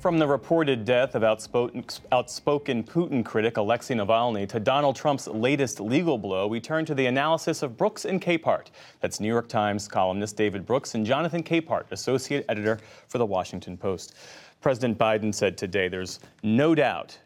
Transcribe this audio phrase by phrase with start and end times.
[0.00, 5.78] From the reported death of outspoken, outspoken, Putin critic Alexei Navalny to Donald Trump's latest
[5.78, 8.68] legal blow, we turn to the analysis of Brooks and Capehart.
[9.00, 13.76] That's New York Times columnist David Brooks and Jonathan Capehart, associate editor for The Washington
[13.76, 14.14] Post.
[14.62, 17.18] President Biden said today there's no doubt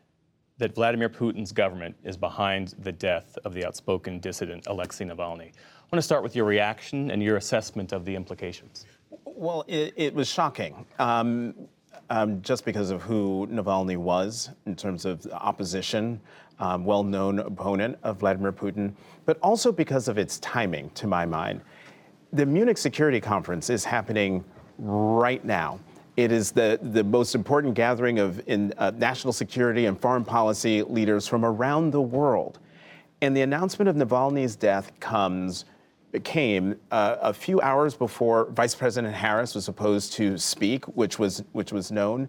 [0.59, 5.53] that Vladimir Putin's government is behind the death of the outspoken dissident Alexei Navalny.
[5.53, 8.85] I want to start with your reaction and your assessment of the implications.
[9.25, 10.87] Well, it, it was shocking.
[10.99, 11.55] Um,
[12.11, 16.21] um, just because of who Navalny was in terms of opposition,
[16.59, 18.93] um, well known opponent of Vladimir Putin,
[19.25, 21.61] but also because of its timing, to my mind.
[22.33, 24.45] The Munich Security Conference is happening
[24.79, 25.81] right now.
[26.17, 30.83] It is the, the most important gathering of in, uh, national security and foreign policy
[30.83, 32.61] leaders from around the world.
[33.21, 35.65] And the announcement of Navalny's death comes
[36.23, 41.43] came uh, a few hours before Vice President Harris was supposed to speak, which was
[41.53, 42.29] which was known.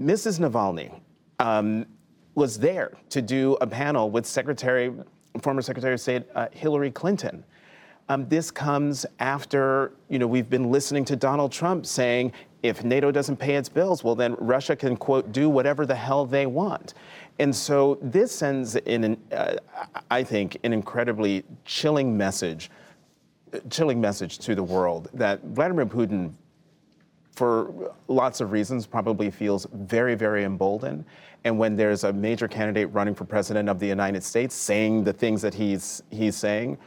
[0.00, 0.40] Mrs.
[0.40, 0.98] Navalny
[1.38, 1.86] um,
[2.34, 4.92] was there to do a panel with Secretary,
[5.42, 7.44] former Secretary of State uh, Hillary Clinton.
[8.08, 13.10] Um, this comes after you know we've been listening to Donald Trump saying if NATO
[13.10, 16.94] doesn't pay its bills, well then Russia can quote do whatever the hell they want.
[17.38, 19.56] And so this sends in, an, uh,
[20.10, 22.70] I think, an incredibly chilling message
[23.70, 26.32] chilling message to the world that Vladimir Putin,
[27.32, 31.04] for lots of reasons, probably feels very, very emboldened.
[31.44, 35.12] And when there's a major candidate running for president of the United States saying the
[35.12, 36.78] things that he's he's saying,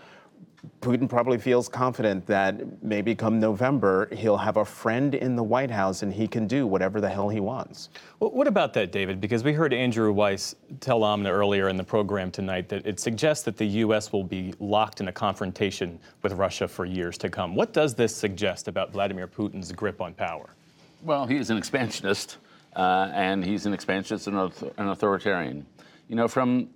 [0.82, 5.72] Putin probably feels confident that maybe come November he'll have a friend in the White
[5.72, 7.90] House and he can do whatever the hell he wants.
[8.20, 9.22] Well, what about that, David?
[9.22, 13.44] Because we heard Andrew Weiss tell Amna earlier in the program tonight that it suggests
[13.46, 14.12] that the U.S.
[14.12, 17.56] will be locked in a confrontation with Russia for years to come.
[17.56, 20.56] What does this suggest about Vladimir Putin's grip on power?
[21.04, 22.38] Well, he is an expansionist,
[22.76, 24.38] uh, and he's an expansionist and
[24.78, 25.66] an authoritarian.
[26.10, 26.70] You know, from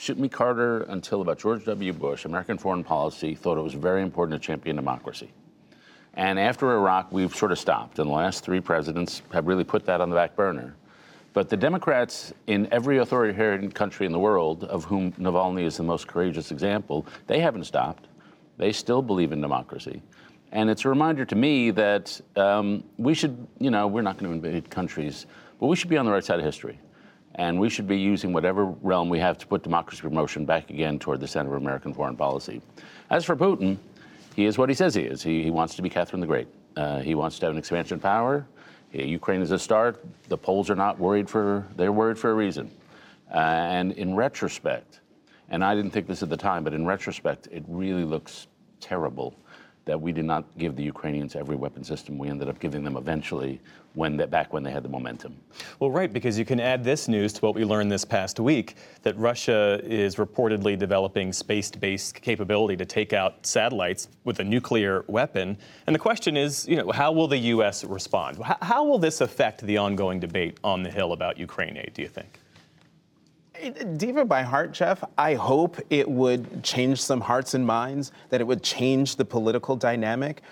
[0.00, 1.92] Jimmy Carter until about George W.
[1.92, 5.30] Bush, American foreign policy thought it was very important to champion democracy.
[6.14, 7.98] And after Iraq, we've sort of stopped.
[7.98, 10.74] And the last three presidents have really put that on the back burner.
[11.34, 15.82] But the Democrats in every authoritarian country in the world, of whom Navalny is the
[15.82, 18.08] most courageous example, they haven't stopped.
[18.56, 20.00] They still believe in democracy.
[20.50, 24.30] And it's a reminder to me that um, we should, you know, we're not going
[24.30, 25.26] to invade countries,
[25.60, 26.80] but we should be on the right side of history.
[27.36, 30.98] And we should be using whatever realm we have to put democracy promotion back again
[30.98, 32.60] toward the center of American foreign policy.
[33.08, 33.78] As for Putin,
[34.34, 35.22] he is what he says he is.
[35.22, 36.48] He, he wants to be Catherine the Great.
[36.76, 38.46] Uh, he wants to have an expansion of power.
[38.92, 40.04] Ukraine is a start.
[40.28, 42.70] The Poles are not worried for, they're worried for a reason.
[43.32, 45.00] Uh, and in retrospect,
[45.50, 48.48] and I didn't think this at the time, but in retrospect, it really looks
[48.80, 49.36] terrible
[49.84, 52.96] that we did not give the Ukrainians every weapon system we ended up giving them
[52.96, 53.60] eventually
[53.94, 55.36] when they, back when they had the momentum.
[55.78, 58.76] Well, right, because you can add this news to what we learned this past week
[59.02, 65.56] that Russia is reportedly developing space-based capability to take out satellites with a nuclear weapon.
[65.86, 67.82] And the question is, you know, how will the U.S.
[67.82, 68.42] respond?
[68.42, 72.02] How, how will this affect the ongoing debate on the Hill about Ukraine aid, do
[72.02, 72.38] you think?
[73.96, 78.44] Diva by heart, Geoff, I hope it would change some hearts and minds, that it
[78.46, 80.42] would change the political dynamic.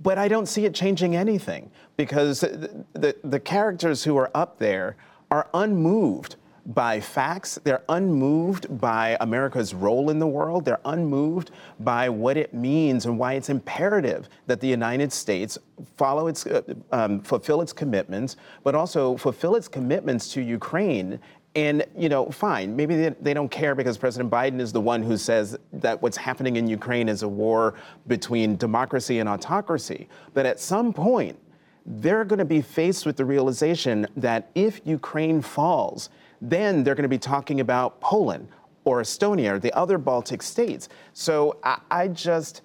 [0.00, 4.58] But I don't see it changing anything because the, the, the characters who are up
[4.58, 4.96] there
[5.30, 6.36] are unmoved
[6.66, 7.58] by facts.
[7.64, 10.64] They're unmoved by America's role in the world.
[10.64, 15.58] They're unmoved by what it means and why it's imperative that the United States
[15.96, 16.62] follow its, uh,
[16.92, 21.18] um, fulfill its commitments, but also fulfill its commitments to Ukraine
[21.54, 25.02] and, you know, fine, maybe they, they, don't care because President Biden is the one
[25.02, 27.74] who says that what's happening in Ukraine is a war
[28.06, 30.08] between democracy and autocracy.
[30.32, 31.36] But at some point,
[31.84, 36.10] they're going to be faced with the realization that if Ukraine falls,
[36.40, 38.46] then they're going to be talking about Poland
[38.84, 40.88] or Estonia or the other Baltic states.
[41.14, 42.62] So I, I just,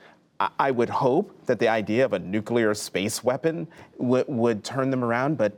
[0.59, 3.67] I would hope that the idea of a nuclear space weapon
[3.99, 5.57] w- would turn them around, but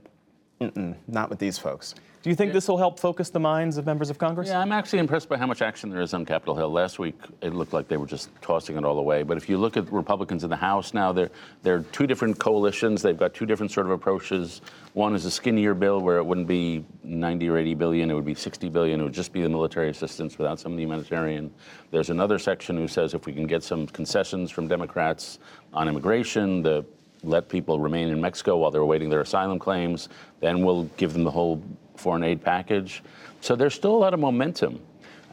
[1.08, 1.94] not with these folks.
[2.24, 4.50] Do you think this will help focus the minds of members of Congress?
[4.50, 6.70] Yeah, I'm actually impressed by how much action there is on Capitol Hill.
[6.70, 9.24] Last week, it looked like they were just tossing it all away.
[9.24, 11.30] But if you look at Republicans in the House now, they're,
[11.64, 13.02] they're two different coalitions.
[13.02, 14.62] They've got two different sort of approaches.
[14.94, 18.26] One is a skinnier bill where it wouldn't be 90 or 80 billion, it would
[18.26, 19.00] be 60 billion.
[19.00, 21.54] It would just be the military assistance without some of the humanitarian.
[21.92, 25.40] There's another section who says if we can get some concessions from Democrats
[25.74, 26.84] on immigration, the
[27.24, 30.10] let people remain in Mexico while they're awaiting their asylum claims,
[30.40, 31.62] then we'll give them the whole
[32.00, 33.04] foreign aid package.
[33.42, 34.80] So there's still a lot of momentum.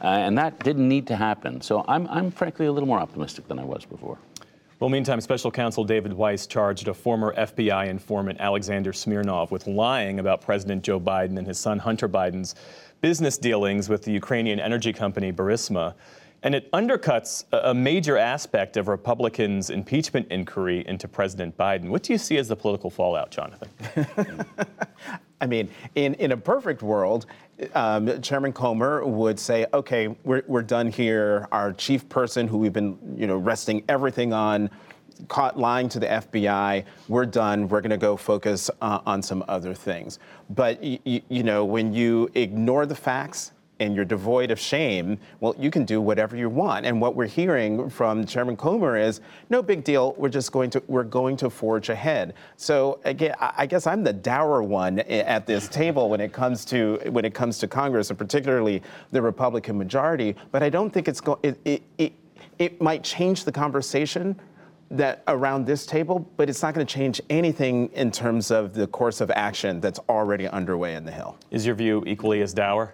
[0.03, 1.61] Uh, and that didn't need to happen.
[1.61, 4.17] So I'm, I'm frankly a little more optimistic than I was before.
[4.79, 10.19] Well, meantime, special counsel David Weiss charged a former FBI informant, Alexander Smirnov, with lying
[10.19, 12.55] about President Joe Biden and his son Hunter Biden's
[12.99, 15.93] business dealings with the Ukrainian energy company Burisma.
[16.43, 21.87] And it undercuts a major aspect of Republicans' impeachment inquiry into President Biden.
[21.87, 23.69] What do you see as the political fallout, Jonathan?
[25.41, 27.25] I mean, in, in a perfect world,
[27.73, 31.47] um, Chairman Comer would say, okay, we're, we're done here.
[31.51, 34.69] Our chief person, who we've been you know, resting everything on,
[35.27, 36.83] caught lying to the FBI.
[37.07, 37.67] We're done.
[37.69, 40.19] We're going to go focus uh, on some other things.
[40.49, 45.17] But, y- y- you know, when you ignore the facts, and you're devoid of shame,
[45.39, 46.85] well, you can do whatever you want.
[46.85, 50.13] And what we're hearing from Chairman Comer is, no big deal.
[50.17, 52.33] We're just going to we're going to forge ahead.
[52.57, 56.99] So again, I guess I'm the dour one at this table when it comes to
[57.09, 58.81] when it comes to Congress, and particularly
[59.11, 60.35] the Republican majority.
[60.51, 61.39] But I don't think it's going.
[61.43, 62.13] It, it, it,
[62.57, 64.39] it might change the conversation
[64.91, 68.87] that around this table, but it's not going to change anything in terms of the
[68.87, 71.37] course of action that's already underway in the Hill.
[71.51, 72.93] Is your view equally as dour?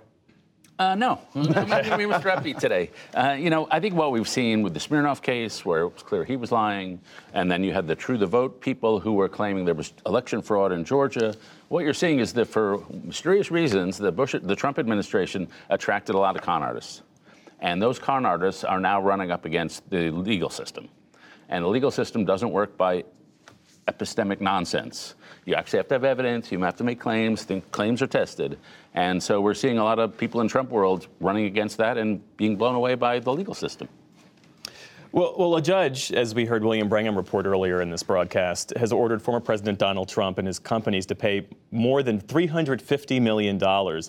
[0.82, 2.36] Uh, no, be Mr.
[2.36, 2.90] Upbeat today.
[3.14, 6.02] Uh, you know, I think what we've seen with the Smirnov case, where it was
[6.02, 7.00] clear he was lying,
[7.36, 10.42] and then you had the True the Vote people who were claiming there was election
[10.42, 11.36] fraud in Georgia.
[11.68, 16.18] What you're seeing is that for mysterious reasons, the Bush, the Trump administration attracted a
[16.18, 17.04] lot of con artists,
[17.60, 20.90] and those con artists are now running up against the legal system,
[21.50, 23.04] and the legal system doesn't work by
[23.88, 25.16] epistemic nonsense.
[25.46, 26.52] You actually have to have evidence.
[26.52, 27.44] You have to make claims.
[27.44, 28.60] Think claims are tested,
[28.94, 32.22] and so we're seeing a lot of people in Trump world running against that and
[32.38, 33.88] being blown away by the legal system.
[35.14, 38.94] Well, well, a judge, as we heard William Brangham report earlier in this broadcast, has
[38.94, 43.56] ordered former President Donald Trump and his companies to pay more than $350 million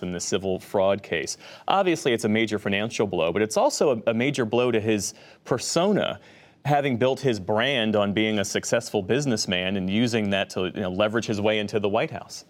[0.01, 1.35] in the civil fraud case.
[1.67, 5.13] Obviously, it's a major financial blow, but it's also a, a major blow to his
[5.43, 6.21] persona
[6.65, 10.91] having built his brand on being a successful businessman and using that to you know,
[10.91, 12.45] leverage his way into the White House.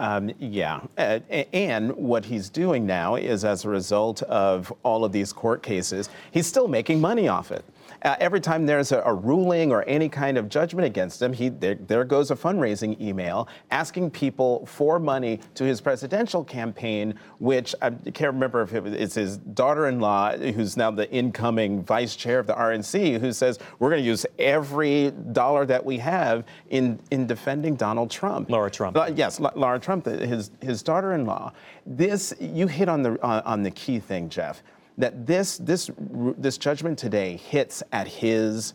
[0.00, 0.80] Um, yeah.
[0.96, 1.20] Uh,
[1.52, 6.08] and what he's doing now is as a result of all of these court cases,
[6.30, 7.64] he's still making money off it.
[8.02, 11.50] Uh, every time there's a, a, ruling or any kind of judgment against him, he,
[11.50, 17.74] there, there, goes a fundraising email asking people for money to his presidential campaign, which
[17.82, 22.38] I can't remember if it was, it's his daughter-in-law, who's now the incoming vice chair
[22.38, 26.98] of the RNC, who says we're going to use every dollar that we have in,
[27.10, 28.48] in defending Donald Trump.
[28.48, 28.96] Laura Trump.
[28.96, 31.52] Uh, yes, Laura Trump, his, his daughter-in-law.
[31.86, 34.62] This, you hit on the, on, on the key thing, Geoff
[35.00, 38.74] that this, this, this judgment today hits at his,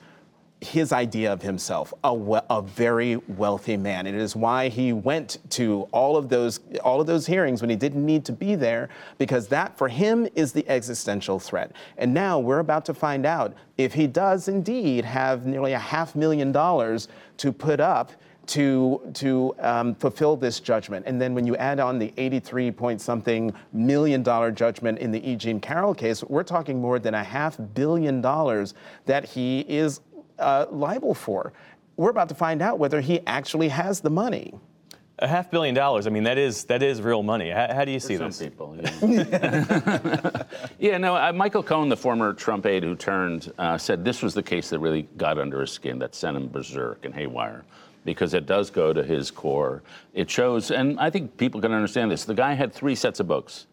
[0.62, 4.08] his idea of himself, a, we- a very wealthy man.
[4.08, 7.70] And It is why he went to all of those all of those hearings when
[7.70, 11.72] he didn't need to be there, because that for him is the existential threat.
[11.98, 16.16] And now we're about to find out if he does indeed have nearly a half
[16.16, 18.12] million dollars to put up
[18.48, 21.06] to, to um, fulfill this judgment.
[21.08, 25.28] And then when you add on the 83 point something million dollar judgment in the
[25.28, 25.36] E.
[25.36, 28.74] Jean Carroll case, we're talking more than a half billion dollars
[29.06, 30.00] that he is
[30.40, 31.54] uh, liable for.
[31.98, 34.54] We're about to find out whether he actually has the money.
[35.20, 36.08] A half billion dollars.
[36.08, 37.50] I mean, that is that is real money.
[37.50, 38.40] How, how do you see some this?
[38.40, 40.44] people, yeah.
[40.80, 41.16] yeah, no.
[41.16, 44.70] Uh, Michael Cohen, the former Trump aide who turned, uh, said this was the case
[44.72, 47.64] that really got under his skin, that sent him berserk and haywire
[48.04, 49.84] because it does go to his core.
[50.14, 52.24] It shows, and I think people can understand this.
[52.24, 53.68] The guy had three sets of books.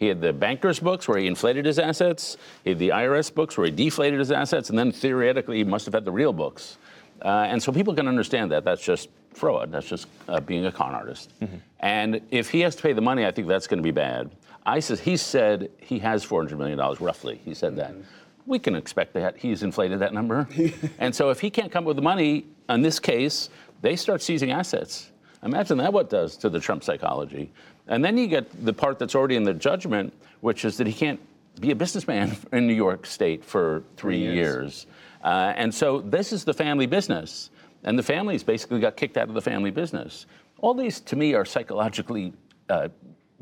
[0.00, 2.38] He had the banker's books where he inflated his assets.
[2.64, 5.84] He had the IRS books where he deflated his assets, and then theoretically he must
[5.84, 6.78] have had the real books.
[7.22, 8.64] Uh, and so people can understand that.
[8.64, 9.70] That's just fraud.
[9.70, 11.38] That's just uh, being a con artist.
[11.42, 11.56] Mm-hmm.
[11.80, 14.30] And if he has to pay the money, I think that's going to be bad.
[14.64, 17.38] ISIS, he said he has $400 million, roughly.
[17.44, 17.92] He said that.
[17.92, 18.00] Mm-hmm.
[18.46, 20.48] We can expect that he's inflated that number.
[20.98, 23.50] and so if he can't come up with the money, in this case,
[23.82, 25.10] they start seizing assets.
[25.42, 27.50] Imagine that what does to the Trump psychology.
[27.90, 30.92] And then you get the part that's already in the judgment, which is that he
[30.92, 31.20] can't
[31.60, 34.34] be a businessman in New York State for three years.
[34.34, 34.86] years.
[35.22, 37.50] Uh, and so this is the family business.
[37.82, 40.26] And the families basically got kicked out of the family business.
[40.58, 42.32] All these, to me, are psychologically
[42.68, 42.88] uh,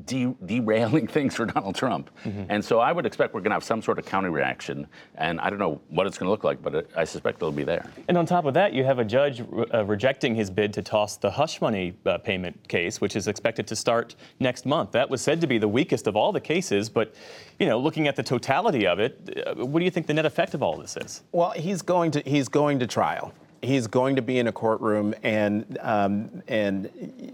[0.04, 2.10] de- derailing things for Donald Trump.
[2.24, 2.44] Mm-hmm.
[2.48, 4.86] And so I would expect we're going to have some sort of counter reaction.
[5.16, 7.52] And I don't know what it's going to look like, but it, I suspect it'll
[7.52, 7.90] be there.
[8.08, 10.82] And on top of that, you have a judge re- uh, rejecting his bid to
[10.82, 14.92] toss the hush money uh, payment case, which is expected to start next month.
[14.92, 17.14] That was said to be the weakest of all the cases, but
[17.58, 20.26] you know, looking at the totality of it, uh, what do you think the net
[20.26, 21.22] effect of all this is?
[21.32, 25.14] Well, he's going to he's going to trial he's going to be in a courtroom
[25.22, 26.90] and um, and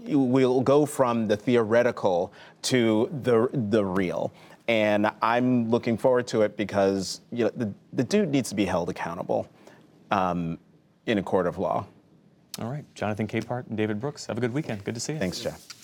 [0.07, 4.31] we'll go from the theoretical to the the real.
[4.67, 8.65] And I'm looking forward to it because you know the, the dude needs to be
[8.65, 9.47] held accountable.
[10.11, 10.59] Um,
[11.05, 11.85] in a court of law.
[12.59, 14.83] All right, Jonathan Capehart and David Brooks, have a good weekend.
[14.83, 15.19] Good to see you.
[15.19, 15.74] Thanks, Geoff.